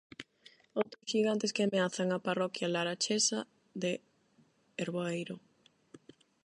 Outros 0.79 1.05
xigantes 1.11 1.53
que 1.55 1.63
ameazan 1.67 2.07
á 2.15 2.19
parroquia 2.27 2.71
larachesa 2.75 3.39
de 3.81 3.91
Erboeiro. 4.83 5.35